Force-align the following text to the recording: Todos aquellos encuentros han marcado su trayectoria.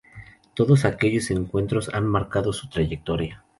Todos 0.55 0.85
aquellos 0.85 1.29
encuentros 1.29 1.91
han 1.93 2.07
marcado 2.07 2.53
su 2.53 2.67
trayectoria. 2.67 3.45